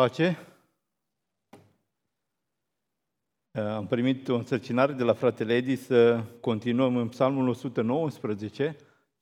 [0.00, 0.38] Pace?
[3.58, 8.76] Uh, am primit o însărcinare de la fratele Edi să continuăm în psalmul 119,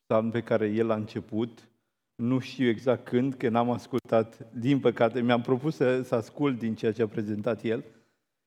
[0.06, 1.68] psalm pe care el a început.
[2.14, 6.74] Nu știu exact când, că n-am ascultat, din păcate, mi-am propus să, să ascult din
[6.74, 7.84] ceea ce a prezentat el,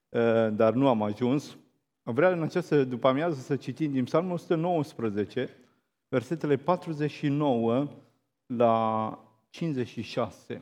[0.10, 1.58] uh, dar nu am ajuns.
[2.04, 5.50] Vreau în această după amiază să citim din psalmul 119,
[6.08, 7.88] versetele 49
[8.46, 9.20] la
[9.50, 10.62] 56.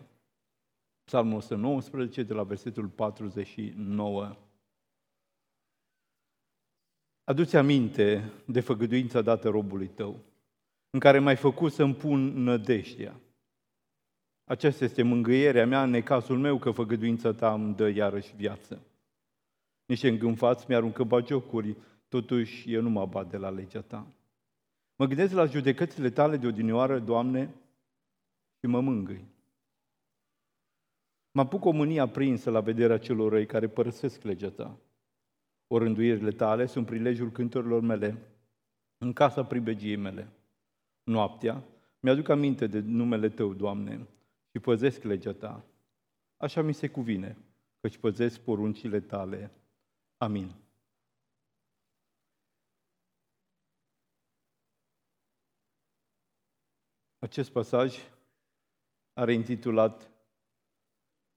[1.10, 4.36] Psalmul 119, de la versetul 49.
[7.24, 10.20] Aduți aminte de făgăduința dată robului tău,
[10.90, 13.20] în care m-ai făcut să-mi pun nădejdea.
[14.44, 18.82] Aceasta este mângâierea mea în necazul meu că făgăduința ta îmi dă iarăși viață.
[19.86, 21.76] Niște îngânfați mi-aruncă bagiocuri,
[22.08, 24.08] totuși eu nu mă abat de la legea ta.
[24.96, 27.56] Mă gândesc la judecățile tale de odinioară, Doamne,
[28.60, 29.38] și mă mângâi.
[31.32, 34.80] Mă apuc o mânie aprinsă la vederea celor răi care părăsesc legea ta.
[35.68, 38.18] Orânduirile tale sunt prilejul cântărilor mele
[38.98, 40.28] în casa pribegiei mele.
[41.04, 41.64] Noaptea
[42.00, 44.08] mi-aduc aminte de numele Tău, Doamne,
[44.52, 45.66] și păzesc legea Ta.
[46.38, 47.38] Așa mi se cuvine,
[47.82, 49.52] căci păzesc poruncile Tale.
[50.18, 50.56] Amin.
[57.20, 57.98] Acest pasaj
[59.14, 60.09] are intitulat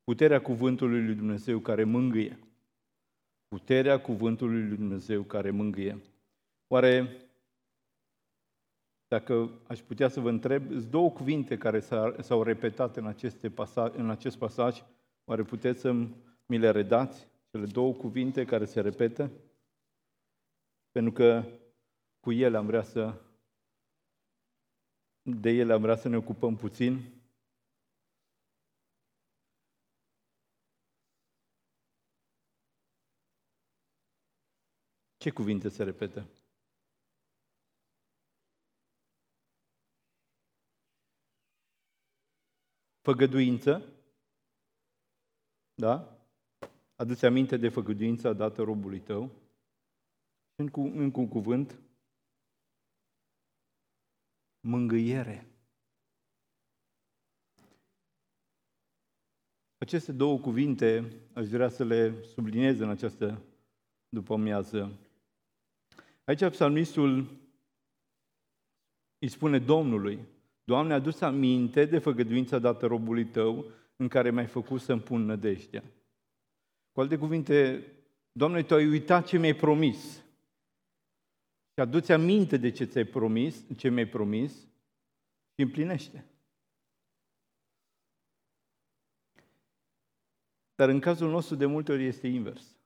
[0.05, 2.39] Puterea cuvântului lui Dumnezeu care mângâie.
[3.49, 6.03] Puterea cuvântului lui Dumnezeu care mângâie.
[6.67, 7.17] Oare,
[9.09, 11.81] dacă aș putea să vă întreb, sunt două cuvinte care
[12.21, 14.83] s-au repetat în, aceste pasaj, în acest pasaj,
[15.25, 15.93] oare puteți să
[16.47, 19.31] mi le redați, cele două cuvinte care se repetă?
[20.91, 21.45] Pentru că
[22.21, 23.21] cu ele am vrea să,
[25.23, 27.22] de ele am vrea să ne ocupăm puțin.
[35.23, 36.29] Ce cuvinte se repetă?
[43.01, 43.83] Făgăduință,
[45.75, 46.19] da?
[46.97, 49.27] Aduți aminte de făgăduința dată robului tău.
[50.53, 51.81] Și încă, încă un cuvânt,
[54.61, 55.47] mângâiere.
[59.79, 63.43] Aceste două cuvinte aș vrea să le subliniez în această
[64.09, 65.02] după amiază.
[66.25, 67.41] Aici psalmistul
[69.19, 70.19] îi spune Domnului,
[70.65, 75.85] Doamne, adus aminte de făgăduința dată robului tău în care mi-ai făcut să-mi pun nădejdea.
[76.93, 77.87] Cu alte cuvinte,
[78.33, 80.15] Doamne, Tu ai uitat ce mi-ai promis.
[81.75, 84.53] Și aduți aminte de ce ți-ai promis, ce mi-ai promis
[85.55, 86.27] și împlinește.
[90.75, 92.82] Dar în cazul nostru de multe ori este invers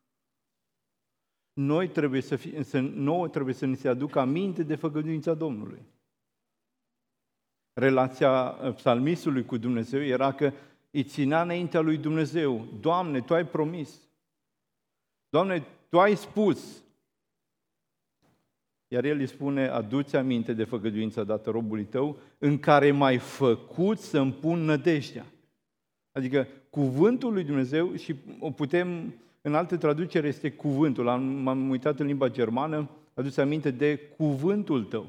[1.56, 5.82] noi trebuie să fie, să, nouă trebuie să ni se aducă aminte de făgăduința Domnului.
[7.72, 10.52] Relația uh, psalmistului cu Dumnezeu era că
[10.90, 12.66] îi ținea înaintea lui Dumnezeu.
[12.80, 14.00] Doamne, Tu ai promis.
[15.28, 16.82] Doamne, Tu ai spus.
[18.88, 23.98] Iar el îi spune, aduți aminte de făgăduința dată robului tău, în care m-ai făcut
[23.98, 25.26] să-mi pun nădejdea.
[26.12, 29.14] Adică cuvântul lui Dumnezeu și o putem
[29.46, 31.08] în alte traduceri este cuvântul.
[31.08, 35.08] Am, m-am uitat în limba germană, adus aminte de cuvântul tău.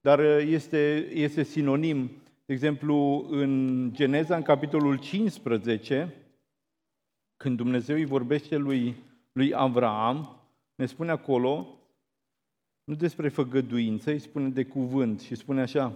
[0.00, 2.10] Dar uh, este, este sinonim.
[2.46, 6.14] De exemplu, în Geneza, în capitolul 15,
[7.36, 8.96] când Dumnezeu îi vorbește lui,
[9.32, 10.40] lui Avraam,
[10.74, 11.78] ne spune acolo,
[12.84, 15.94] nu despre făgăduință, îi spune de cuvânt și spune așa,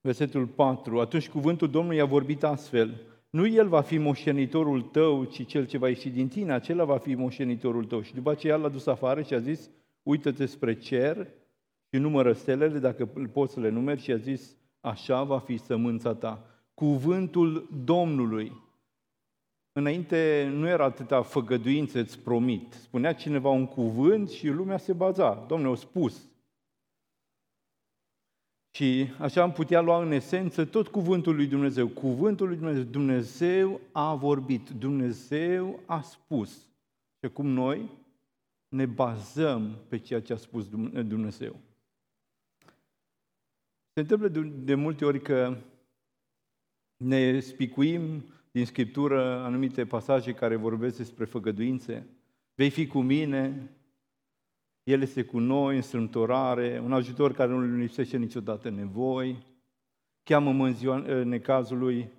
[0.00, 3.00] versetul 4, atunci cuvântul Domnului a vorbit astfel,
[3.30, 6.98] nu el va fi moștenitorul tău, ci cel ce va ieși din tine, acela va
[6.98, 8.02] fi moștenitorul tău.
[8.02, 9.70] Și după aceea l-a dus afară și a zis,
[10.02, 11.28] uită-te spre cer
[11.92, 16.14] și numără stelele, dacă poți să le numeri, și a zis, așa va fi sămânța
[16.14, 16.44] ta.
[16.74, 18.52] Cuvântul Domnului.
[19.72, 22.72] Înainte nu era atâta făgăduință, îți promit.
[22.72, 25.44] Spunea cineva un cuvânt și lumea se baza.
[25.48, 26.28] Domnule, au spus.
[28.76, 31.88] Și așa am putea lua în esență tot cuvântul lui Dumnezeu.
[31.88, 32.82] Cuvântul lui Dumnezeu.
[32.82, 36.68] Dumnezeu a vorbit, Dumnezeu a spus.
[37.22, 37.90] Și cum noi
[38.68, 41.56] ne bazăm pe ceea ce a spus Dumnezeu.
[43.92, 44.28] Se întâmplă
[44.64, 45.56] de multe ori că
[46.96, 52.06] ne spicuim din Scriptură anumite pasaje care vorbesc despre făgăduințe.
[52.54, 53.70] Vei fi cu mine,
[54.86, 59.46] el este cu noi în strâmtorare, un ajutor care nu lipsește niciodată nevoi,
[60.22, 62.10] cheamă-mă în ziua necazului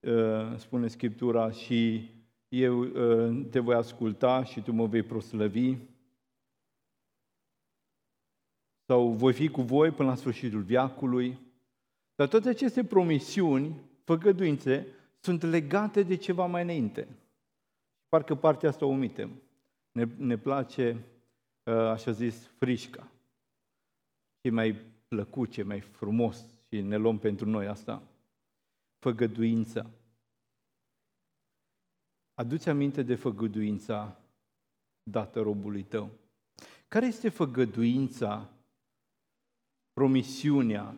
[0.00, 2.10] uh, spune Scriptura, și
[2.48, 5.76] eu uh, te voi asculta și tu mă vei proslăvi.
[8.86, 11.38] Sau voi fi cu voi până la sfârșitul viacului.
[12.14, 14.86] Dar toate aceste promisiuni, făgăduințe,
[15.20, 17.08] sunt legate de ceva mai înainte.
[18.08, 19.30] Parcă partea asta o omitem.
[19.92, 21.11] Ne, ne place, uh,
[21.70, 23.10] așa zis, frișca.
[24.40, 24.74] Ce mai
[25.08, 28.02] plăcut, ce mai frumos și ne luăm pentru noi asta.
[28.98, 29.90] Făgăduința.
[32.34, 34.20] Aduți aminte de făgăduința
[35.02, 36.10] dată robului tău.
[36.88, 38.50] Care este făgăduința,
[39.92, 40.96] promisiunea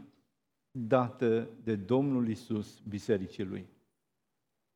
[0.70, 3.66] dată de Domnul Isus bisericii lui?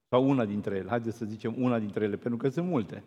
[0.09, 3.05] Sau una dintre ele, haideți să zicem una dintre ele, pentru că sunt multe.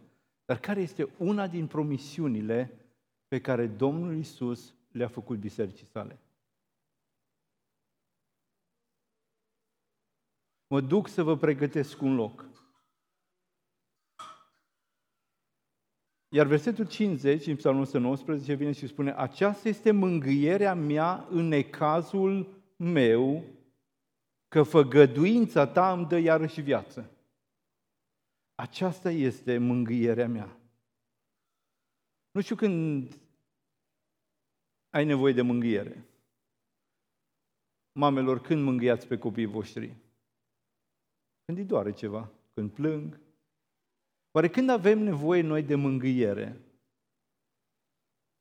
[0.52, 2.80] Dar care este una din promisiunile
[3.28, 6.20] pe care Domnul Isus le-a făcut bisericii sale?
[10.68, 12.46] Mă duc să vă pregătesc un loc.
[16.30, 22.64] Iar versetul 50 în Psalmul 119 vine și spune Aceasta este mângâierea mea în necazul
[22.76, 23.44] meu,
[24.48, 27.12] că făgăduința ta îmi dă iarăși viață.
[28.62, 30.58] Aceasta este mângâierea mea.
[32.32, 33.20] Nu știu când
[34.90, 36.06] ai nevoie de mângâiere.
[37.92, 39.96] Mamelor, când mângâiați pe copiii voștri?
[41.46, 43.20] Când îi doare ceva, când plâng.
[44.32, 46.62] Oare când avem nevoie noi de mângâiere?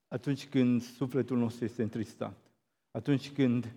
[0.08, 2.50] Atunci când sufletul nostru este întristat.
[2.90, 3.74] Atunci când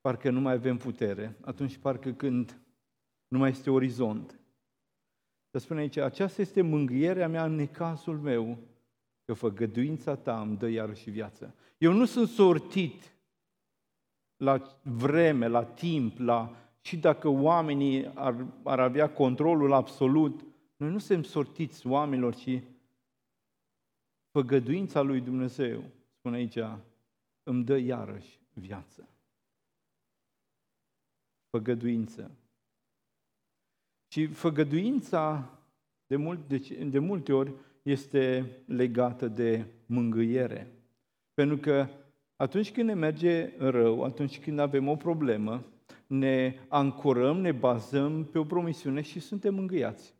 [0.00, 1.36] parcă nu mai avem putere.
[1.40, 2.60] Atunci parcă când
[3.28, 4.40] nu mai este orizont.
[5.56, 8.58] Să spune aici, aceasta este mângâierea mea în necazul meu,
[9.24, 11.54] că făgăduința ta îmi dă iarăși viață.
[11.78, 13.16] Eu nu sunt sortit
[14.36, 20.44] la vreme, la timp, la și dacă oamenii ar, ar avea controlul absolut,
[20.76, 22.62] noi nu suntem sortiți oamenilor, ci
[24.30, 25.84] făgăduința lui Dumnezeu,
[26.18, 26.58] spune aici,
[27.42, 29.08] îmi dă iarăși viață.
[31.50, 32.30] Făgăduință.
[34.16, 35.50] Și făgăduința
[36.06, 37.52] de, mult, de, de multe ori
[37.82, 40.72] este legată de mângâiere.
[41.34, 41.88] Pentru că
[42.36, 45.64] atunci când ne merge rău, atunci când avem o problemă,
[46.06, 50.14] ne ancorăm, ne bazăm pe o promisiune și suntem mângâiați.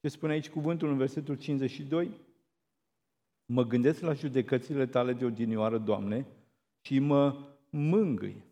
[0.00, 2.10] Ce spune aici cuvântul în versetul 52?
[3.46, 6.26] Mă gândesc la judecățile tale de odinioară, Doamne,
[6.80, 7.36] și mă
[7.70, 8.45] mângâi.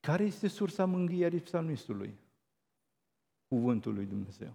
[0.00, 2.18] Care este sursa mângâierii psalmistului?
[3.48, 4.54] Cuvântul lui Dumnezeu.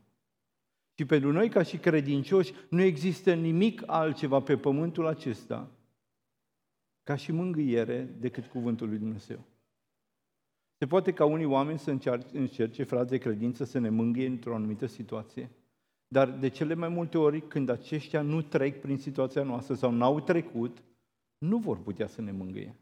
[0.97, 5.71] Și pentru noi, ca și credincioși, nu există nimic altceva pe pământul acesta
[7.03, 9.45] ca și mângâiere decât cuvântul lui Dumnezeu.
[10.77, 14.55] Se poate ca unii oameni să încerce, încerce frați de credință să ne mângâie într-o
[14.55, 15.49] anumită situație,
[16.07, 20.19] dar de cele mai multe ori, când aceștia nu trec prin situația noastră sau n-au
[20.19, 20.83] trecut,
[21.37, 22.75] nu vor putea să ne mângâie.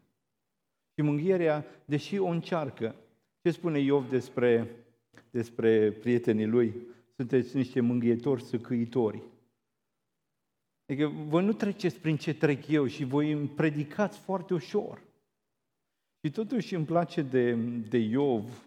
[0.94, 2.94] Și mângâierea, deși o încearcă,
[3.42, 4.76] ce spune Iov despre,
[5.30, 6.74] despre prietenii lui?
[7.16, 9.22] Sunteți niște mângâietori săcâitori.
[10.86, 15.02] Adică voi nu treceți prin ce trec eu și voi îmi predicați foarte ușor.
[16.20, 17.54] Și totuși îmi place de,
[17.88, 18.66] de Iov.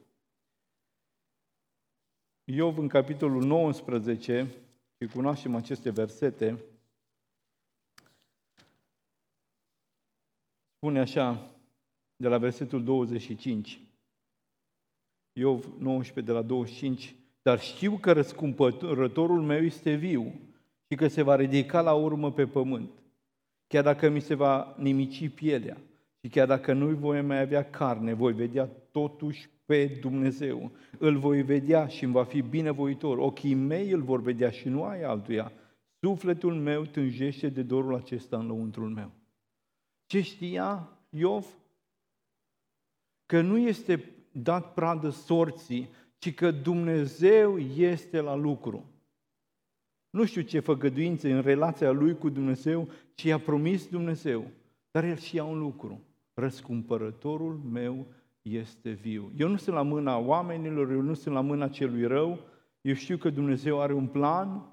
[2.44, 4.48] Iov în capitolul 19,
[4.98, 6.63] și cunoaștem aceste versete,
[10.75, 11.57] spune așa,
[12.18, 13.82] de la versetul 25.
[15.34, 20.34] Iov 19 de la 25, dar știu că răscumpărătorul meu este viu
[20.90, 22.90] și că se va ridica la urmă pe pământ.
[23.68, 25.78] Chiar dacă mi se va nimici pielea
[26.22, 30.72] și chiar dacă nu voi mai avea carne, voi vedea totuși pe Dumnezeu.
[30.98, 33.18] Îl voi vedea și îmi va fi binevoitor.
[33.18, 35.52] Ochii mei îl vor vedea și nu ai altuia.
[36.00, 39.12] Sufletul meu tânjește de dorul acesta în lăuntrul meu.
[40.06, 41.46] Ce știa Iov?
[43.27, 48.86] Că nu este dat pradă sorții, ci că Dumnezeu este la lucru.
[50.10, 54.51] Nu știu ce făgăduințe în relația lui cu Dumnezeu, ci i-a promis Dumnezeu.
[54.91, 56.01] Dar el știa un lucru.
[56.34, 58.07] Răscumpărătorul meu
[58.41, 59.31] este viu.
[59.38, 62.39] Eu nu sunt la mâna oamenilor, eu nu sunt la mâna celui rău,
[62.81, 64.72] eu știu că Dumnezeu are un plan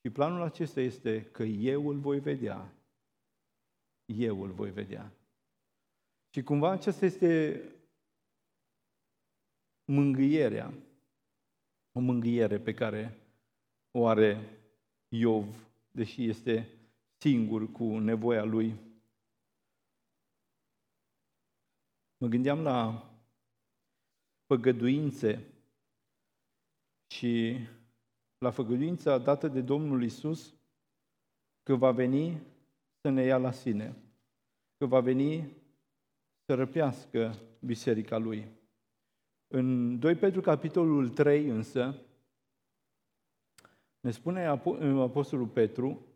[0.00, 2.74] și planul acesta este că eu îl voi vedea.
[4.04, 5.12] Eu îl voi vedea.
[6.34, 7.60] Și cumva aceasta este
[9.84, 10.74] mângâierea,
[11.92, 13.18] o mângâiere pe care
[13.90, 14.58] o are
[15.08, 16.68] Iov, deși este
[17.20, 18.74] singur cu nevoia lui.
[22.16, 23.10] Mă gândeam la
[24.46, 25.52] făgăduințe
[27.06, 27.56] și
[28.38, 30.54] la făgăduința dată de Domnul Isus
[31.62, 32.42] că va veni
[33.00, 33.96] să ne ia la sine,
[34.76, 35.62] că va veni
[36.46, 38.48] să răpească biserica lui.
[39.48, 41.94] În 2 Petru capitolul 3 însă
[44.00, 44.46] ne spune
[44.98, 46.06] Apostolul Petru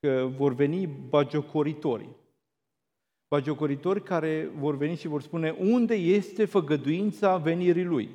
[0.00, 2.08] că vor veni bagiocoritori.
[3.28, 8.08] Bagiocoritori care vor veni și vor spune unde este făgăduința venirii lui.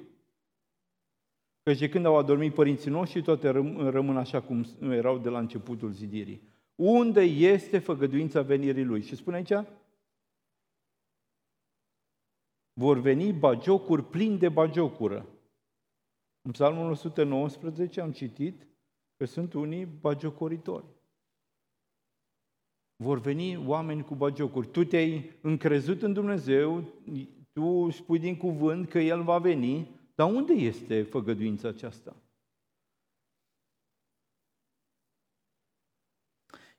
[1.63, 3.50] Căci de când au adormit părinții noștri, toate
[3.89, 6.41] rămân așa cum erau de la începutul zidirii.
[6.75, 9.01] Unde este făgăduința venirii lui?
[9.01, 9.67] Și spune aici,
[12.78, 15.26] vor veni bagiocuri plini de bagiocură.
[16.42, 18.68] În Psalmul 119 am citit
[19.16, 20.86] că sunt unii bagiocoritori.
[22.96, 24.68] Vor veni oameni cu bagiocuri.
[24.68, 26.84] Tu te-ai încrezut în Dumnezeu,
[27.54, 32.16] tu spui din cuvânt că El va veni, dar unde este făgăduința aceasta?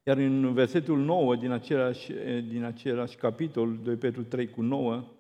[0.03, 2.13] Iar în versetul 9 din același,
[2.49, 5.13] din același capitol, 2 Petru 3 cu 9,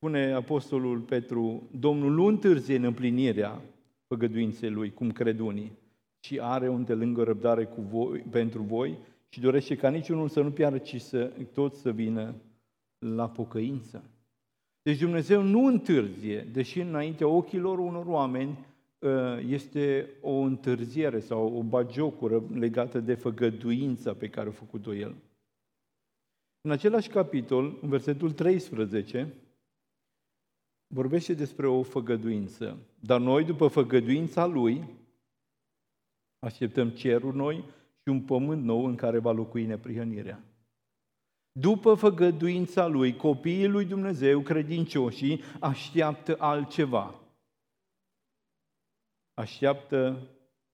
[0.00, 3.60] spune Apostolul Petru, Domnul nu întârzie în împlinirea
[4.06, 5.72] făgăduinței Lui, cum cred unii,
[6.20, 10.40] ci are un de lângă răbdare cu voi, pentru voi și dorește ca niciunul să
[10.40, 12.34] nu piară, ci să tot să vină
[12.98, 14.04] la pocăință.
[14.82, 18.58] Deci Dumnezeu nu întârzie, deși înaintea ochilor unor oameni
[19.02, 25.14] ă, este o întârziere sau o bagiocură legată de făgăduința pe care a făcut-o El.
[26.60, 29.34] În același capitol, în versetul 13,
[30.92, 32.78] vorbește despre o făgăduință.
[33.00, 34.84] Dar noi, după făgăduința Lui,
[36.38, 37.56] așteptăm cerul noi
[38.02, 40.44] și un pământ nou în care va locui neprihănirea.
[41.52, 47.14] După făgăduința Lui, copiii Lui Dumnezeu, credincioșii, așteaptă altceva.
[49.34, 50.28] Așteaptă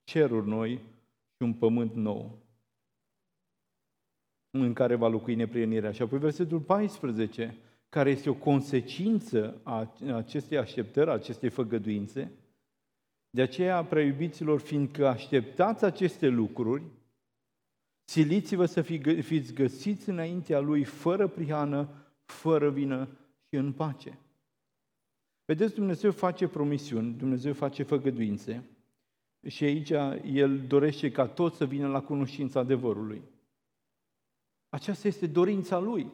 [0.05, 0.73] ceruri noi
[1.37, 2.39] și un pământ nou
[4.51, 5.93] în care va locui neprienirea.
[5.93, 7.59] Și apoi versetul 14,
[7.89, 12.33] care este o consecință a acestei așteptări, a acestei făgăduințe.
[13.31, 16.83] De aceea, preiubiților, fiindcă așteptați aceste lucruri,
[18.05, 18.83] siliți-vă să
[19.21, 21.89] fiți găsiți înaintea Lui fără prihană,
[22.25, 23.09] fără vină
[23.49, 24.19] și în pace.
[25.45, 28.65] Vedeți, Dumnezeu face promisiuni, Dumnezeu face făgăduințe
[29.47, 29.91] și aici
[30.25, 33.23] El dorește ca toți să vină la cunoștința adevărului.
[34.69, 36.13] Aceasta este dorința Lui.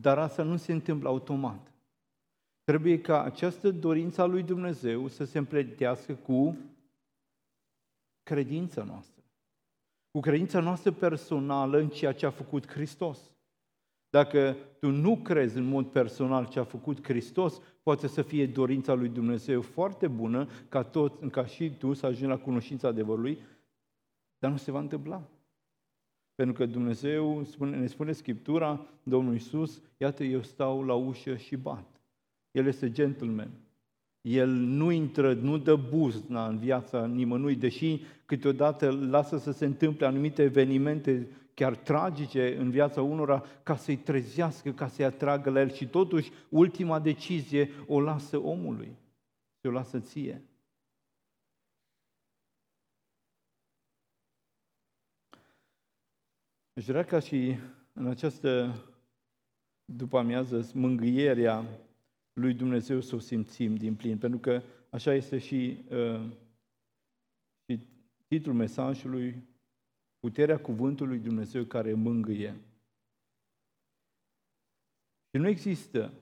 [0.00, 1.72] Dar asta nu se întâmplă automat.
[2.64, 6.56] Trebuie ca această dorință a lui Dumnezeu să se împletească cu
[8.22, 9.22] credința noastră.
[10.10, 13.30] Cu credința noastră personală în ceea ce a făcut Hristos.
[14.10, 18.94] Dacă tu nu crezi în mod personal ce a făcut Hristos, poate să fie dorința
[18.94, 23.38] lui Dumnezeu foarte bună ca, tot, ca și tu să ajungi la cunoștința adevărului,
[24.38, 25.28] dar nu se va întâmpla.
[26.36, 31.56] Pentru că Dumnezeu spune, ne spune Scriptura, Domnul Iisus, iată eu stau la ușă și
[31.56, 32.00] bat.
[32.50, 33.50] El este gentleman.
[34.20, 40.06] El nu intră, nu dă buzna în viața nimănui, deși câteodată lasă să se întâmple
[40.06, 45.70] anumite evenimente chiar tragice în viața unora ca să-i trezească, ca să-i atragă la el
[45.70, 48.96] și totuși ultima decizie o lasă omului,
[49.60, 50.42] se o lasă ție.
[56.76, 57.56] Aș vrea ca și
[57.92, 58.74] în această
[59.84, 61.64] după amiază mângâierea
[62.32, 66.30] lui Dumnezeu să o simțim din plin, pentru că așa este și, uh,
[67.64, 67.86] și
[68.26, 69.42] titlul mesajului,
[70.18, 72.56] puterea cuvântului Dumnezeu care mângâie.
[75.30, 76.12] Și nu există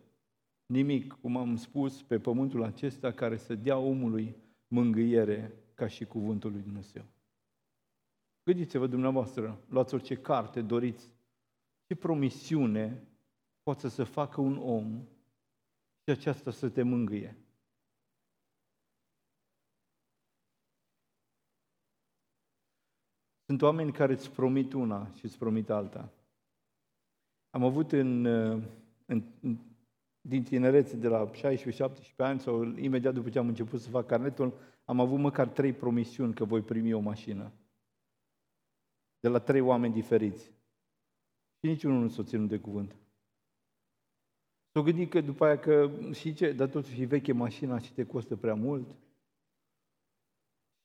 [0.67, 4.37] nimic, cum am spus, pe pământul acesta care să dea omului
[4.69, 7.05] mângâiere ca și cuvântul lui Dumnezeu.
[8.45, 11.11] Gândiți-vă dumneavoastră, luați orice carte doriți,
[11.87, 13.09] ce promisiune
[13.63, 15.07] poate să facă un om
[16.03, 17.37] și aceasta să te mângâie.
[23.47, 26.13] Sunt oameni care îți promit una și îți promit alta.
[27.51, 28.25] Am avut în,
[29.07, 29.23] în,
[30.21, 31.35] din tinerețe, de la 16-17
[32.17, 36.35] ani sau imediat după ce am început să fac carnetul, am avut măcar trei promisiuni
[36.35, 37.53] că voi primi o mașină
[39.25, 40.45] de la trei oameni diferiți.
[41.59, 42.97] Și niciunul nu s-a ținut de cuvânt.
[44.73, 48.07] S-o gândit că după aia că, și ce, dar totuși e veche mașina și te
[48.07, 48.97] costă prea mult.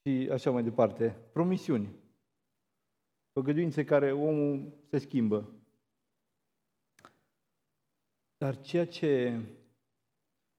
[0.02, 1.16] Și așa mai departe.
[1.34, 1.90] Promisiuni.
[3.32, 5.54] Făgăduințe care omul se schimbă.
[8.38, 9.42] Dar ceea ce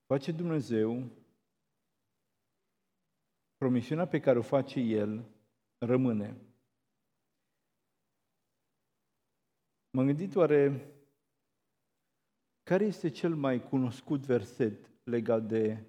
[0.07, 1.05] face Dumnezeu,
[3.57, 5.25] promisiunea pe care o face El,
[5.79, 6.50] rămâne.
[9.93, 10.93] M-am gândit oare
[12.63, 15.87] care este cel mai cunoscut verset legat de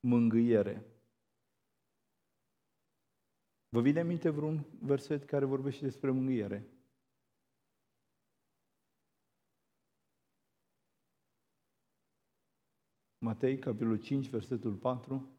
[0.00, 0.84] mângâiere?
[3.68, 6.66] Vă vine în minte vreun verset care vorbește despre mângâiere?
[13.18, 15.38] Matei, capitolul 5, versetul 4.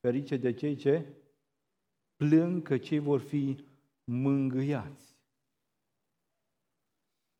[0.00, 1.14] Ferice de cei ce
[2.16, 3.64] plâng că cei vor fi
[4.04, 5.19] mângâiați.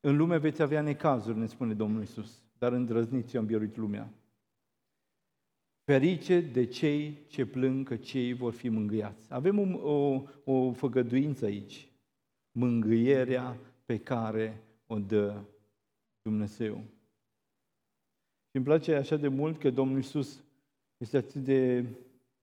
[0.01, 4.13] În lume veți avea necazuri, ne spune Domnul Isus, dar îndrăzniți, eu am biruit lumea.
[5.85, 9.33] Ferice de cei ce plâng că cei vor fi mângâiați.
[9.33, 11.89] Avem o, o, o făgăduință aici.
[12.53, 15.41] Mângâierea pe care o dă
[16.23, 16.75] Dumnezeu.
[18.51, 20.45] Și îmi place așa de mult că Domnul Isus
[20.97, 21.85] este atât de,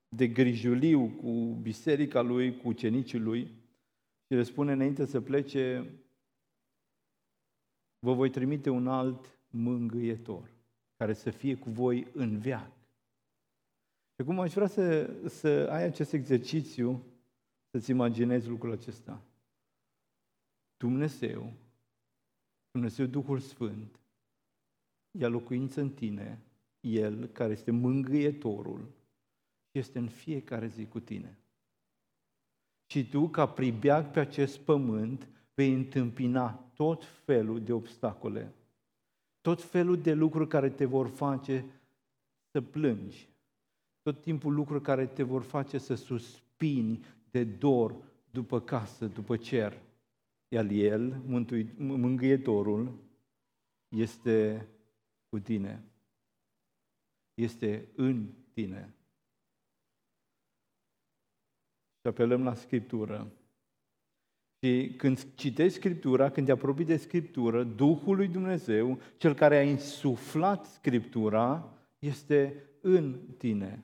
[0.10, 1.30] de grijuliu cu
[1.62, 3.42] biserica lui, cu ucenicii lui
[4.26, 5.90] și le spune înainte să plece,
[8.00, 10.51] vă voi trimite un alt mângâietor
[10.96, 12.72] care să fie cu voi în veac.
[14.13, 17.04] Și acum aș vrea să, să ai acest exercițiu,
[17.70, 19.22] să-ți imaginezi lucrul acesta.
[20.77, 21.54] Dumnezeu,
[22.72, 24.00] Dumnezeu Duhul Sfânt,
[25.12, 26.42] ia locuință în tine,
[26.80, 28.92] El care este mângâietorul,
[29.72, 31.38] este în fiecare zi cu tine.
[32.86, 38.54] Și tu, ca pribeag pe acest pământ, vei întâmpina tot felul de obstacole,
[39.42, 41.66] tot felul de lucruri care te vor face
[42.52, 43.30] să plângi,
[44.02, 47.96] tot timpul lucruri care te vor face să suspini de dor
[48.32, 49.82] după casă, după cer.
[50.48, 51.22] Iar El,
[51.78, 53.00] mângâietorul,
[53.88, 54.68] este
[55.30, 55.84] cu tine.
[57.34, 58.96] Este în tine.
[62.00, 63.32] Și apelăm la Scriptură.
[64.63, 69.63] Și când citești Scriptura, când te apropii de Scriptură, Duhul lui Dumnezeu, Cel care a
[69.63, 73.84] insuflat Scriptura, este în tine.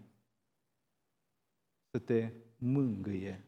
[1.90, 3.48] Să te mângâie.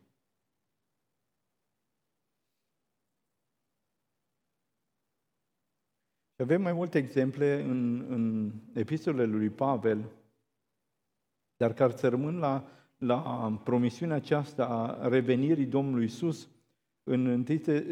[6.36, 10.12] Și avem mai multe exemple în, în epistolele lui Pavel,
[11.58, 16.50] dar care să rămân la, la promisiunea aceasta a revenirii Domnului Isus
[17.08, 17.44] în 1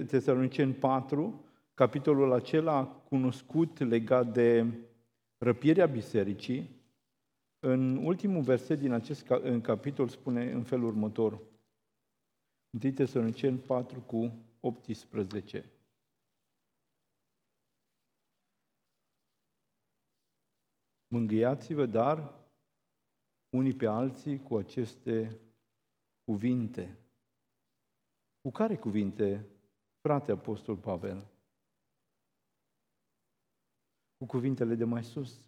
[0.06, 4.66] Tesaloniceni 4, capitolul acela cunoscut legat de
[5.38, 6.82] răpirea bisericii,
[7.60, 11.42] în ultimul verset din acest în capitol spune în felul următor.
[12.84, 15.72] 1 Tesaloniceni 4 cu 18.
[21.08, 22.34] Mângâiați-vă, dar
[23.50, 25.40] unii pe alții cu aceste
[26.24, 26.98] cuvinte.
[28.44, 29.46] Cu care cuvinte,
[30.02, 31.28] frate Apostol Pavel?
[34.18, 35.46] Cu cuvintele de mai sus.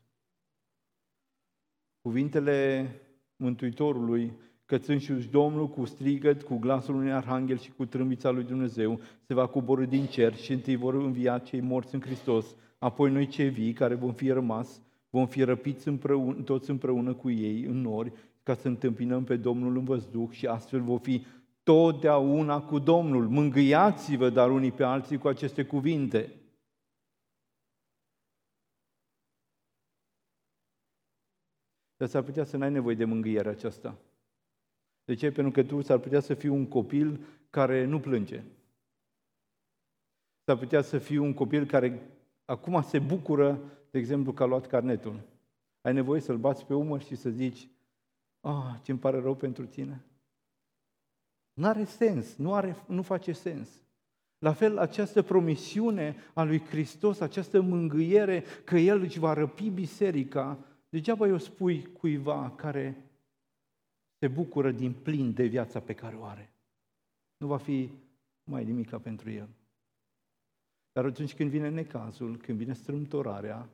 [2.01, 2.87] Cuvintele
[3.35, 8.99] Mântuitorului, că însuși Domnul cu strigăt, cu glasul unui arhanghel și cu trâmbița lui Dumnezeu
[9.21, 13.27] se va coborâ din cer și întâi vor învia cei morți în Hristos, apoi noi
[13.27, 14.81] cei vii care vom fi rămas,
[15.15, 18.11] Vom fi răpiți împreună, toți împreună cu ei în nori
[18.43, 21.25] ca să întâmpinăm pe Domnul în văzduh și astfel vom fi
[21.65, 23.27] totdeauna cu Domnul.
[23.27, 26.33] Mângâiați-vă, dar unii pe alții cu aceste cuvinte.
[31.97, 33.97] Dar s-ar putea să n-ai nevoie de mângâiere aceasta.
[35.05, 35.31] De ce?
[35.31, 38.43] Pentru că tu s-ar putea să fii un copil care nu plânge.
[40.43, 42.09] S-ar putea să fii un copil care
[42.45, 43.59] acum se bucură
[43.95, 45.19] de exemplu, că a luat carnetul.
[45.81, 47.67] Ai nevoie să-l bați pe umăr și să zici,
[48.41, 50.05] ah, ce îmi pare rău pentru tine.
[51.55, 53.69] Nu are sens, nu, are, nu face sens.
[54.37, 60.59] La fel, această promisiune a lui Hristos, această mângâiere că El își va răpi biserica,
[60.89, 63.09] degeaba o spui cuiva care
[64.19, 66.53] se bucură din plin de viața pe care o are.
[67.37, 67.91] Nu va fi
[68.43, 69.49] mai nimica pentru el.
[70.91, 73.69] Dar atunci când vine necazul, când vine strâmtorarea,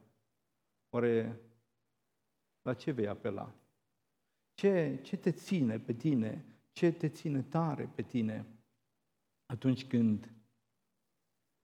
[0.94, 1.40] Oare
[2.62, 3.54] la ce vei apela?
[4.54, 6.46] Ce, ce te ține pe tine?
[6.72, 8.46] Ce te ține tare pe tine
[9.46, 10.32] atunci când,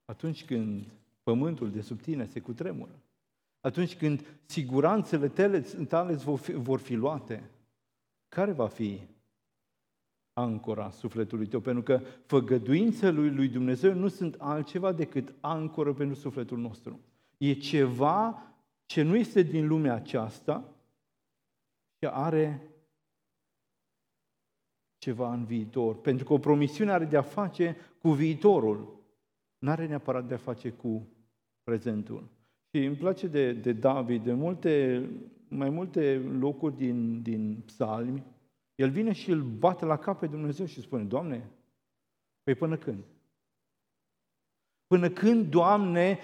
[0.06, 0.92] atunci când
[1.24, 3.02] pământul de sub tine se cutremură?
[3.62, 7.50] Atunci când siguranțele tale, tale vor, fi, vor fi luate?
[8.28, 9.00] Care va fi
[10.34, 11.60] ancora sufletului tău?
[11.60, 17.00] Pentru că făgăduințele lui, lui Dumnezeu nu sunt altceva decât ancoră pentru sufletul nostru.
[17.38, 18.44] E ceva
[18.86, 20.76] ce nu este din lumea aceasta
[21.98, 22.72] și are
[24.98, 26.02] ceva în viitor.
[26.02, 29.06] Pentru că o promisiune are de-a face cu viitorul,
[29.58, 31.08] nu are neapărat de-a face cu
[31.64, 32.30] prezentul.
[32.70, 35.04] Și îmi place de, de David, de multe,
[35.48, 38.24] mai multe locuri din, din psalmi,
[38.76, 41.50] el vine și îl bate la cap pe Dumnezeu și spune, Doamne,
[42.44, 43.04] păi până când?
[44.88, 46.20] Până când, Doamne,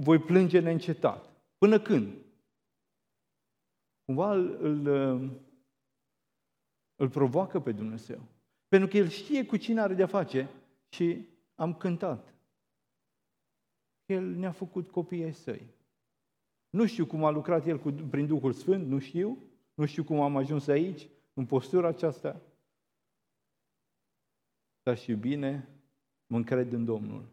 [0.00, 1.30] voi plânge neîncetat?
[1.58, 2.14] Până când?
[4.04, 4.86] Cumva îl, îl,
[6.96, 8.22] îl provoacă pe Dumnezeu.
[8.68, 10.48] Pentru că el știe cu cine are de-a face
[10.88, 12.34] și am cântat.
[14.06, 15.74] El ne-a făcut copiii ai săi.
[16.70, 19.38] Nu știu cum a lucrat El cu, prin Duhul Sfânt, nu știu.
[19.74, 22.40] Nu știu cum am ajuns aici, în postura aceasta.
[24.82, 25.68] Dar și bine,
[26.26, 27.28] mă încred în Domnul,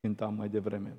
[0.00, 0.96] cântam mai devreme.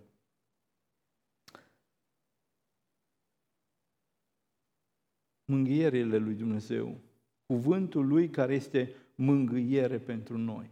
[5.45, 6.99] Mânghierile lui Dumnezeu,
[7.47, 10.69] cuvântul lui care este mângâiere pentru noi.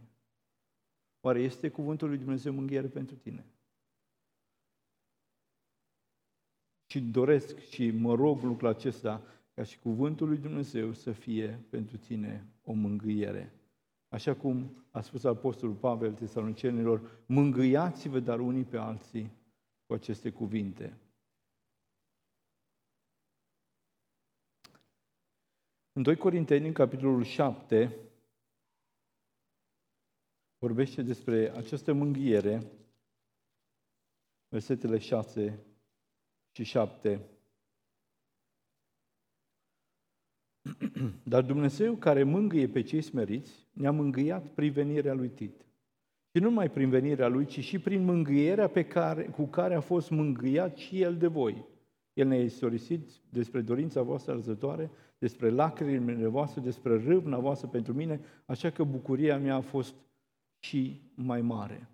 [1.20, 3.46] Oare este cuvântul lui Dumnezeu mânghiere pentru tine?
[6.86, 9.22] Și doresc și mă rog lucrul acesta
[9.54, 13.52] ca și cuvântul lui Dumnezeu să fie pentru tine o mângâiere.
[14.08, 19.30] Așa cum a spus Apostolul Pavel tesalonicenilor, mângâiați-vă dar unii pe alții
[19.86, 20.98] cu aceste cuvinte.
[25.96, 27.96] În 2 Corinteni, în capitolul 7,
[30.58, 32.62] vorbește despre această mânghiere,
[34.48, 35.58] versetele 6
[36.52, 37.20] și 7.
[41.32, 45.60] Dar Dumnezeu care mângâie pe cei smeriți, ne-a mângâiat prin venirea lui Tit.
[46.30, 49.80] Și nu numai prin venirea lui, ci și prin mângâierea pe care, cu care a
[49.80, 51.64] fost mângâiat și el de voi.
[52.12, 58.20] El ne-a istorisit despre dorința voastră arzătoare, despre lacrimile voastre, despre râvna voastră pentru mine,
[58.46, 59.94] așa că bucuria mea a fost
[60.58, 61.88] și mai mare.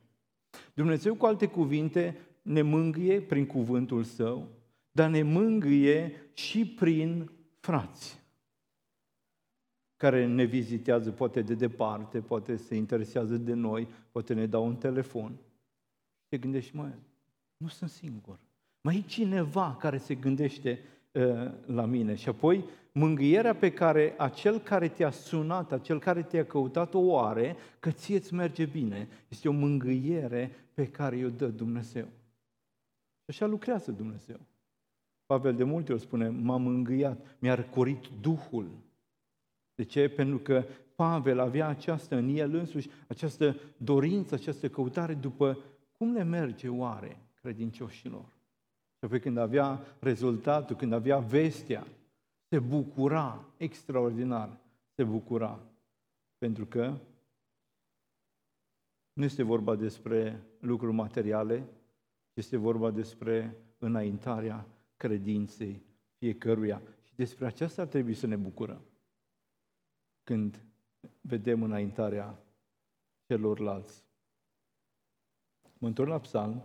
[0.75, 4.49] Dumnezeu, cu alte cuvinte, ne mângâie prin cuvântul Său,
[4.91, 7.31] dar ne mângâie și prin
[7.61, 8.23] frați
[10.03, 14.77] care ne vizitează poate de departe, poate se interesează de noi, poate ne dau un
[14.77, 15.33] telefon.
[16.29, 16.91] Te gândești, mă,
[17.57, 18.39] nu sunt singur.
[18.81, 20.81] Mai e cineva care se gândește
[21.13, 22.15] uh, la mine.
[22.15, 27.57] Și apoi, mângâierea pe care acel care te-a sunat, acel care te-a căutat o are,
[27.79, 29.09] că ție îți merge bine.
[29.29, 32.05] Este o mângâiere pe care o dă Dumnezeu.
[33.25, 34.41] Și așa lucrează Dumnezeu.
[35.27, 38.71] Pavel de multe ori spune, m-am mângâiat, mi-a răcorit Duhul.
[39.75, 40.09] De ce?
[40.09, 45.59] Pentru că Pavel avea această în el însuși, această dorință, această căutare după
[45.99, 48.25] cum le merge oare credincioșilor.
[48.99, 51.87] Și apoi când avea rezultatul, când avea vestea,
[52.53, 54.59] se bucura extraordinar,
[54.95, 55.61] se bucura.
[56.39, 56.99] Pentru că
[59.13, 61.69] nu este vorba despre lucruri materiale,
[62.33, 65.83] este vorba despre înaintarea credinței
[66.19, 66.83] fiecăruia.
[67.03, 68.83] Și despre aceasta ar trebui să ne bucurăm
[70.23, 70.65] când
[71.21, 72.39] vedem înaintarea
[73.27, 74.05] celorlalți.
[75.79, 76.63] Mă întorc la psalm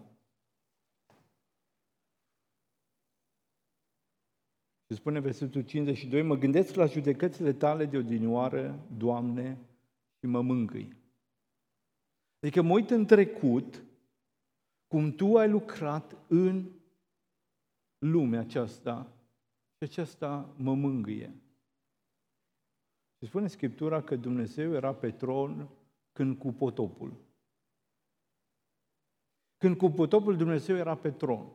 [4.89, 9.58] și spune versetul 52, mă gândesc la judecățile tale de odinioară, Doamne,
[10.19, 10.95] și mă mângâi.
[12.39, 13.84] Adică mă uit în trecut,
[14.88, 16.71] cum Tu ai lucrat în
[17.97, 19.13] lumea aceasta
[19.78, 21.36] și aceasta mă mângâie.
[23.19, 25.69] Și spune Scriptura că Dumnezeu era pe tron
[26.12, 27.13] când cu potopul.
[29.58, 31.47] Când cu potopul Dumnezeu era pe tron.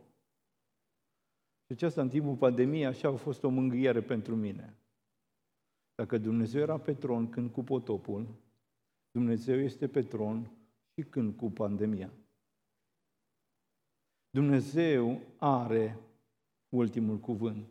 [1.72, 4.76] Și aceasta în timpul pandemiei așa a fost o mângâiere pentru mine.
[5.94, 8.35] Dacă Dumnezeu era pe tron când cu potopul,
[9.11, 10.50] Dumnezeu este pe tron
[10.94, 12.12] și când cu pandemia.
[14.30, 15.98] Dumnezeu are
[16.68, 17.66] ultimul cuvânt.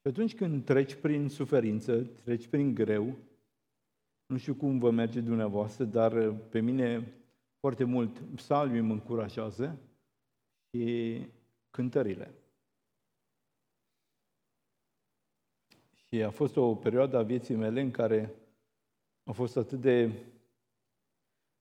[0.00, 3.16] Și atunci când treci prin suferință, treci prin greu,
[4.26, 7.12] nu știu cum vă merge dumneavoastră, dar pe mine
[7.58, 9.78] foarte mult psalmii mă încurajează
[10.70, 11.26] și
[11.70, 12.34] cântările.
[15.94, 18.34] Și a fost o perioadă a vieții mele în care
[19.24, 20.24] a fost atât de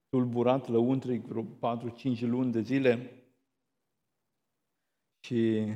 [0.09, 3.23] tulburat lăuntric, vreo 4-5 luni de zile
[5.19, 5.67] și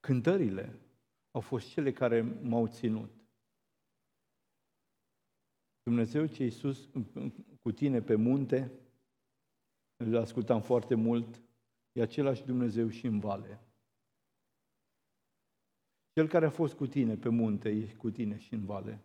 [0.00, 0.78] cântările
[1.30, 3.10] au fost cele care m-au ținut.
[5.82, 6.88] Dumnezeu ce Iisus
[7.60, 8.70] cu tine pe munte,
[9.96, 11.42] îl ascultam foarte mult,
[11.92, 13.60] E același Dumnezeu și în vale.
[16.12, 19.02] Cel care a fost cu tine pe munte e cu tine și în vale.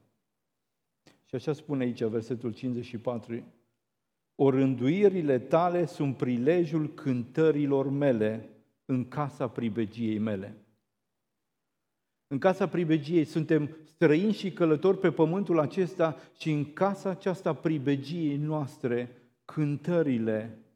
[1.26, 3.43] Și așa spune aici versetul 54.
[4.36, 8.50] Orânduirile tale sunt prilejul cântărilor mele
[8.86, 10.58] în casa pribegiei mele.
[12.28, 18.38] În casa pribegiei suntem străini și călători pe pământul acesta și în casa aceasta pribegiei
[18.38, 20.66] noastre cântările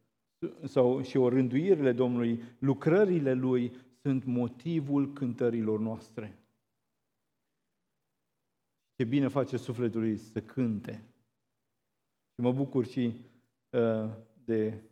[0.64, 6.38] sau și orânduirile Domnului, lucrările Lui sunt motivul cântărilor noastre.
[8.94, 11.04] Ce bine face sufletul lui să cânte.
[12.34, 13.14] Și mă bucur și
[13.70, 14.10] uh,
[14.44, 14.82] de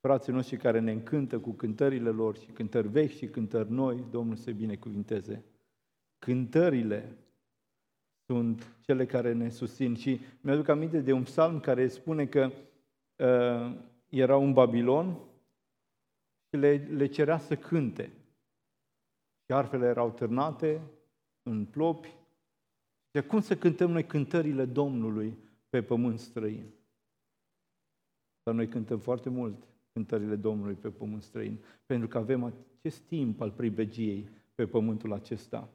[0.00, 4.36] frații noștri care ne încântă cu cântările lor și cântări vechi și cântări noi, Domnul
[4.36, 5.44] să binecuvinteze.
[6.18, 7.18] Cântările
[8.26, 12.50] sunt cele care ne susțin și mi-aduc aminte de un psalm care spune că
[13.16, 13.76] uh,
[14.10, 15.18] erau în Babilon
[16.48, 18.12] și le, le cerea să cânte.
[19.44, 20.80] Și arfele erau târnate
[21.42, 22.14] în plopi.
[23.10, 26.64] De cum să cântăm noi cântările Domnului pe pământ străin?
[28.42, 32.44] Dar noi cântăm foarte mult cântările Domnului pe pământ străin, pentru că avem
[32.78, 35.68] acest timp al pribegiei pe pământul acesta.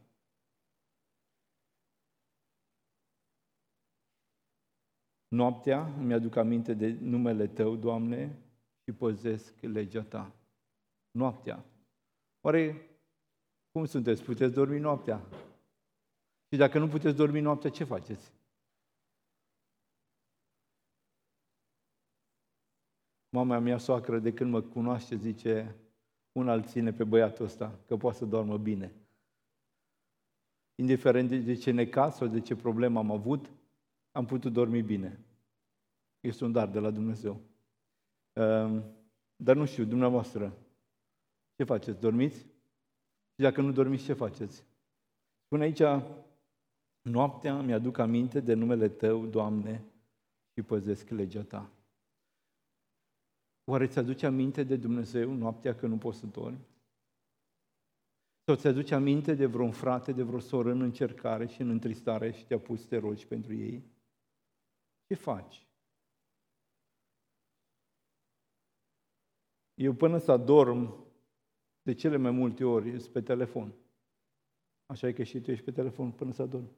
[5.35, 8.39] Noaptea îmi aduc aminte de numele Tău, Doamne,
[8.83, 10.35] și păzesc legea Ta.
[11.11, 11.65] Noaptea.
[12.41, 12.89] Oare
[13.71, 14.23] cum sunteți?
[14.23, 15.21] Puteți dormi noaptea?
[16.51, 18.33] Și dacă nu puteți dormi noaptea, ce faceți?
[23.29, 25.75] Mama mea soacră, de când mă cunoaște, zice,
[26.31, 28.93] un alt ține pe băiatul ăsta, că poate să doarmă bine.
[30.75, 33.49] Indiferent de ce necas sau de ce problemă am avut,
[34.15, 35.19] am putut dormi bine.
[36.19, 37.41] Este un dar de la Dumnezeu.
[38.33, 38.83] Ehm,
[39.35, 40.57] dar nu știu, dumneavoastră,
[41.55, 41.99] ce faceți?
[41.99, 42.37] Dormiți?
[42.37, 44.65] Și dacă nu dormiți, ce faceți?
[45.45, 45.81] Spune aici,
[47.01, 49.83] noaptea mi-aduc aminte de numele Tău, Doamne,
[50.53, 51.71] și păzesc legea Ta.
[53.63, 56.65] Oare ți-aduce aminte de Dumnezeu noaptea că nu poți să dormi?
[58.45, 62.45] Sau ți-aduce aminte de vreun frate, de vreo soră în încercare și în întristare și
[62.45, 63.93] te-a pus să te rogi pentru ei?
[65.07, 65.67] Ce faci?
[69.73, 71.05] Eu până să adorm,
[71.81, 73.73] de cele mai multe ori, sunt pe telefon.
[74.85, 76.71] Așa e că și tu ești pe telefon până să adormi.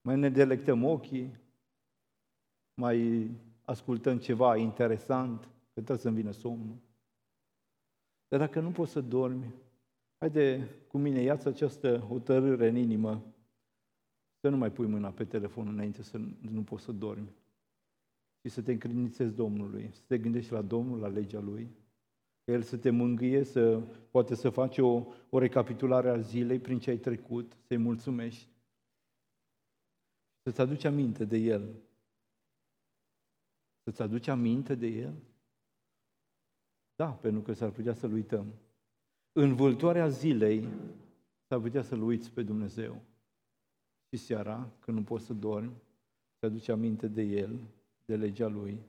[0.00, 1.38] Mai ne delectăm ochii,
[2.74, 3.30] mai
[3.64, 6.76] ascultăm ceva interesant, că trebuie să-mi vină somnul.
[8.28, 9.54] Dar dacă nu poți să dormi,
[10.18, 13.22] haide cu mine, ia această hotărâre în inimă,
[14.40, 17.32] să nu mai pui mâna pe telefon înainte să nu poți să dormi.
[18.42, 21.70] Și să te încredințezi Domnului, să te gândești la Domnul, la legea Lui,
[22.44, 26.78] că El să te mângâie, să poate să faci o, o recapitulare a zilei prin
[26.78, 28.48] ce ai trecut, să-i mulțumești,
[30.42, 31.74] să-ți aduci aminte de El,
[33.82, 35.14] să-ți aduci aminte de El?
[36.94, 38.46] Da, pentru că s-ar putea să-L uităm.
[39.32, 40.68] În vâltoarea zilei
[41.46, 43.02] s-ar putea să-L uiți pe Dumnezeu.
[44.12, 45.72] Și seara, când nu poți să dormi,
[46.38, 47.60] să aduci aminte de El,
[48.04, 48.80] de legea Lui,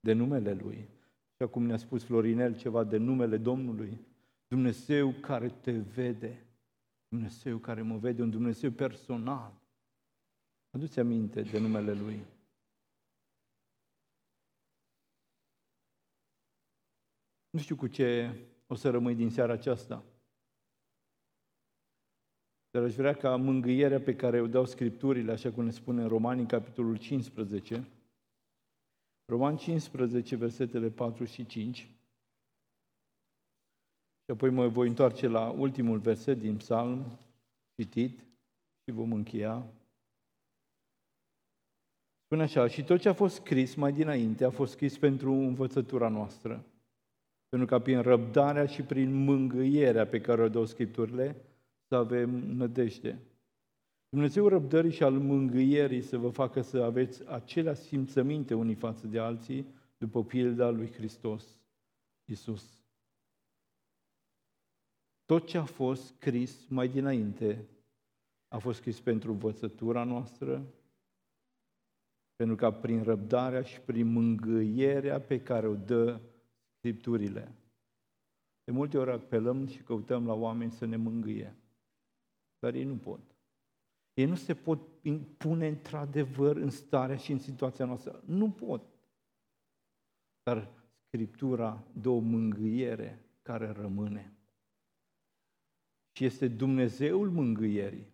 [0.00, 0.88] de numele Lui.
[1.34, 4.00] Și acum ne-a spus Florinel ceva de numele Domnului.
[4.48, 6.46] Dumnezeu care te vede,
[7.08, 9.52] Dumnezeu care mă vede, un Dumnezeu personal.
[10.70, 12.24] Aduți aminte de numele Lui.
[17.50, 20.04] Nu știu cu ce o să rămâi din seara aceasta.
[22.70, 26.08] Dar aș vrea ca mângâierea pe care o dau Scripturile, așa cum ne spune în
[26.08, 27.88] Romani, capitolul 15,
[29.24, 31.76] Roman 15, versetele 4 și 5,
[34.24, 37.18] și apoi mă voi întoarce la ultimul verset din psalm
[37.74, 38.18] citit
[38.84, 39.66] și vom încheia.
[42.24, 46.08] Spune așa, și tot ce a fost scris mai dinainte a fost scris pentru învățătura
[46.08, 46.64] noastră,
[47.48, 51.36] pentru ca prin răbdarea și prin mângâierea pe care o dau Scripturile
[51.88, 53.22] să avem nădejde.
[54.08, 59.18] Dumnezeu răbdării și al mângâierii să vă facă să aveți aceleași simțăminte unii față de
[59.18, 59.66] alții,
[59.98, 61.60] după pilda lui Hristos
[62.24, 62.82] Iisus.
[65.24, 67.68] Tot ce a fost scris mai dinainte
[68.48, 70.66] a fost scris pentru învățătura noastră,
[72.36, 76.20] pentru ca prin răbdarea și prin mângâierea pe care o dă
[76.78, 77.52] Scripturile.
[78.64, 81.56] De multe ori apelăm și căutăm la oameni să ne mângâie,
[82.58, 83.20] dar ei nu pot.
[84.14, 84.80] Ei nu se pot
[85.36, 88.22] pune într-adevăr în starea și în situația noastră.
[88.26, 88.82] Nu pot.
[90.42, 94.32] Dar Scriptura de o mângâiere care rămâne.
[96.12, 98.06] Și este Dumnezeul mângâierii.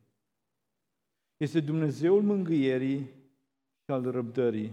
[1.36, 2.98] Este Dumnezeul mângâierii
[3.84, 4.68] și al răbdării.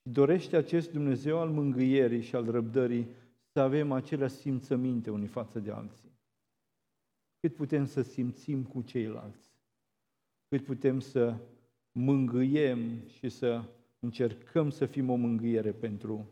[0.00, 3.06] Și dorește acest Dumnezeu al mângâierii și al răbdării
[3.52, 6.11] să avem aceleași simțăminte unii față de alții.
[7.42, 9.52] Cât putem să simțim cu ceilalți.
[10.48, 11.38] Cât putem să
[11.92, 16.28] mângâiem și să încercăm să fim o mângâiere pentru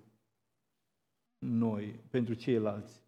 [1.39, 3.03] noi, pentru ceilalți.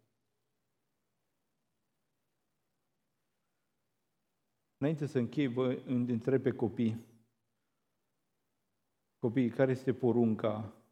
[4.77, 7.05] Înainte să închei, vă întreb pe copii,
[9.19, 10.83] copiii, care este porunca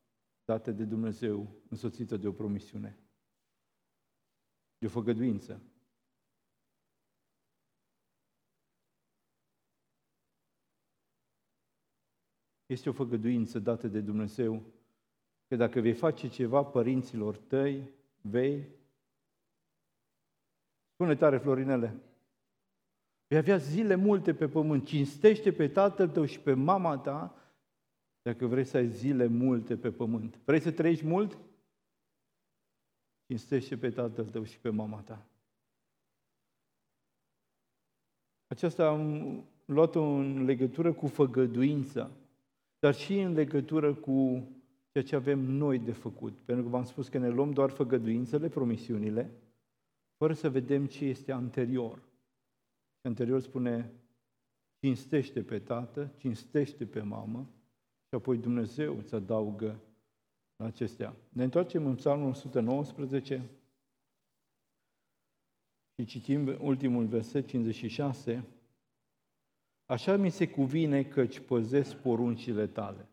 [0.46, 2.98] dată de Dumnezeu însoțită de o promisiune?
[4.78, 5.71] De o făgăduință.
[12.72, 14.64] Este o făgăduință dată de Dumnezeu
[15.48, 17.90] că dacă vei face ceva părinților tăi,
[18.22, 18.68] vei...
[20.94, 22.02] Spune tare, Florinele,
[23.28, 24.86] vei avea zile multe pe pământ.
[24.86, 27.36] Cinstește pe tatăl tău și pe mama ta
[28.22, 30.40] dacă vrei să ai zile multe pe pământ.
[30.46, 31.38] Vrei să trăiești mult?
[33.26, 35.26] Cinstește pe tatăl tău și pe mama ta.
[38.48, 42.12] Aceasta am luat-o în legătură cu făgăduința,
[42.82, 44.48] dar și în legătură cu
[44.92, 46.34] ceea ce avem noi de făcut.
[46.46, 49.32] Pentru că v-am spus că ne luăm doar făgăduințele, promisiunile,
[50.18, 51.98] fără să vedem ce este anterior.
[53.00, 53.92] Și anterior spune,
[54.80, 57.50] cinstește pe tată, cinstește pe mamă
[58.08, 59.80] și apoi Dumnezeu îți adaugă
[60.56, 61.16] la acestea.
[61.30, 63.50] Ne întoarcem în Psalmul 119
[65.96, 68.46] și citim ultimul verset 56.
[69.92, 73.10] Așa mi se cuvine căci păzesc poruncile tale.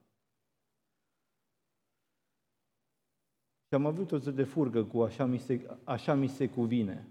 [3.67, 7.09] Și am avut o zi de furgă cu așa mi se, așa mi se cuvine.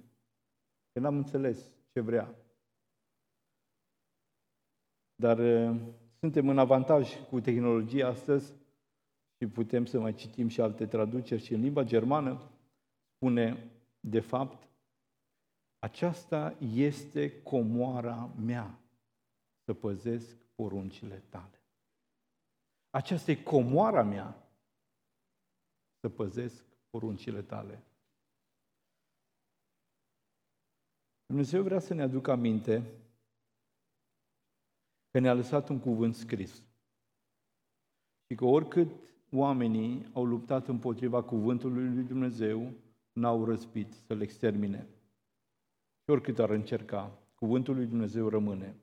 [0.92, 2.36] Că n-am înțeles ce vrea.
[5.16, 5.82] Dar uh,
[6.20, 8.54] suntem în avantaj cu tehnologia astăzi
[9.38, 12.52] și putem să mai citim și alte traduceri și în limba germană
[13.16, 14.68] spune, de fapt,
[15.80, 18.82] aceasta este comoara mea
[19.68, 21.62] să păzesc poruncile tale.
[22.90, 24.50] Aceasta e comoara mea
[26.00, 27.84] să păzesc poruncile tale.
[31.26, 32.84] Dumnezeu vrea să ne aducă aminte
[35.12, 36.64] că ne-a lăsat un cuvânt scris.
[38.28, 38.92] Și că oricât
[39.32, 42.74] oamenii au luptat împotriva cuvântului lui Dumnezeu,
[43.14, 44.88] n-au răspit să-l extermine.
[46.04, 48.76] Și oricât ar încerca, cuvântul lui Dumnezeu rămâne.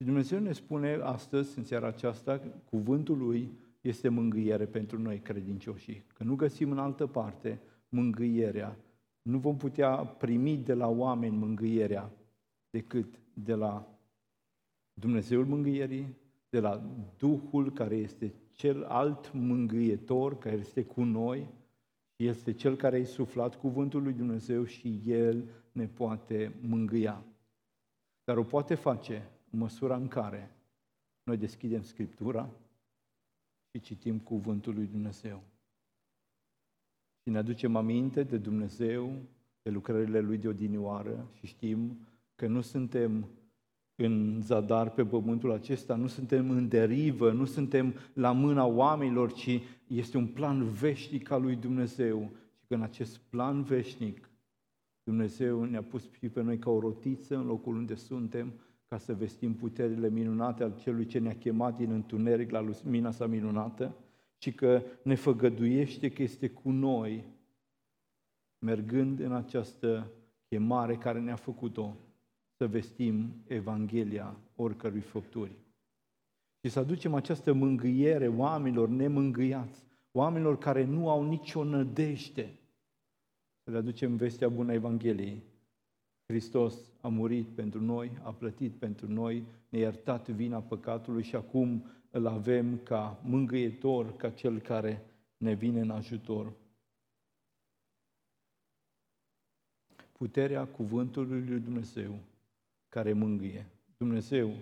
[0.00, 6.04] Și Dumnezeu ne spune astăzi, în seara aceasta, cuvântul lui este mângâiere pentru noi credincioșii.
[6.14, 8.76] Că nu găsim în altă parte mângâierea.
[9.22, 12.10] Nu vom putea primi de la oameni mângâierea
[12.70, 13.98] decât de la
[14.92, 16.16] Dumnezeul mângâierii,
[16.50, 16.82] de la
[17.16, 21.48] Duhul care este cel alt mângâietor care este cu noi,
[22.16, 27.24] este cel care a suflat cuvântul lui Dumnezeu și El ne poate mângâia.
[28.24, 29.22] Dar o poate face în
[29.56, 30.56] măsura în care
[31.22, 32.50] noi deschidem Scriptura,
[33.72, 35.42] și citim cuvântul lui Dumnezeu.
[37.22, 39.12] Și ne aducem aminte de Dumnezeu,
[39.62, 41.98] de lucrările lui de odinioară și știm
[42.34, 43.28] că nu suntem
[43.94, 49.60] în zadar pe pământul acesta, nu suntem în derivă, nu suntem la mâna oamenilor, ci
[49.86, 52.30] este un plan veșnic al lui Dumnezeu.
[52.58, 54.30] Și că în acest plan veșnic
[55.02, 58.52] Dumnezeu ne-a pus și pe noi ca o rotiță în locul unde suntem,
[58.90, 63.26] ca să vestim puterile minunate al celui ce ne-a chemat din întuneric la lumina sa
[63.26, 63.94] minunată,
[64.38, 67.24] ci că ne făgăduiește că este cu noi,
[68.58, 70.10] mergând în această
[70.48, 71.96] chemare care ne-a făcut-o,
[72.56, 75.52] să vestim Evanghelia oricărui făpturi.
[76.62, 82.58] Și să aducem această mângâiere oamenilor nemângâiați, oamenilor care nu au nicio nădejde,
[83.62, 85.42] să le aducem vestea bună a Evangheliei,
[86.30, 91.84] Hristos a murit pentru noi, a plătit pentru noi, ne-a iertat vina păcatului și acum
[92.10, 95.02] îl avem ca mângâietor, ca cel care
[95.36, 96.52] ne vine în ajutor.
[100.12, 102.18] Puterea cuvântului lui Dumnezeu
[102.88, 103.66] care mângâie.
[103.96, 104.52] Dumnezeu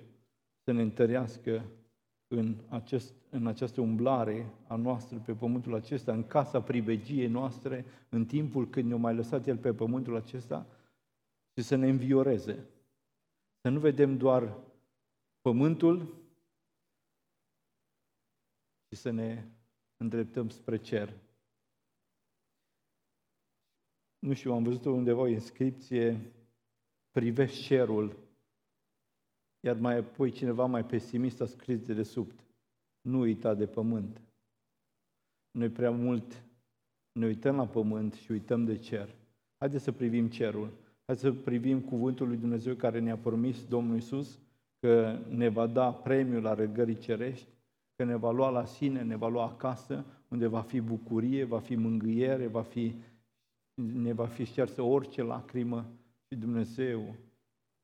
[0.64, 1.64] să ne întărească
[2.29, 8.25] în, acest, în această umblare a noastră pe pământul acesta, în casa pribegiei noastre, în
[8.25, 10.66] timpul când ne-a mai lăsat El pe pământul acesta,
[11.59, 12.67] și să ne învioreze.
[13.61, 14.59] Să nu vedem doar
[15.41, 16.15] pământul,
[18.89, 19.49] și să ne
[19.97, 21.19] îndreptăm spre cer.
[24.19, 26.33] nu știu, am văzut undeva o inscripție,
[27.11, 28.17] privești cerul,
[29.61, 32.45] iar mai apoi cineva mai pesimist a scris de desubt,
[33.01, 34.21] nu uita de pământ.
[35.51, 36.45] Noi prea mult
[37.13, 39.15] ne uităm la pământ și uităm de cer.
[39.57, 40.87] Haideți să privim cerul.
[41.09, 44.39] Haideți să privim cuvântul lui Dumnezeu care ne-a promis Domnul Isus
[44.81, 47.49] că ne va da premiul la răgării cerești,
[47.97, 51.59] că ne va lua la sine, ne va lua acasă, unde va fi bucurie, va
[51.59, 52.95] fi mângâiere, va fi,
[53.75, 55.87] ne va fi ștersă orice lacrimă
[56.27, 57.15] și Dumnezeu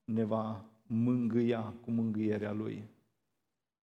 [0.05, 2.85] ne va mângâia cu mângâierea Lui.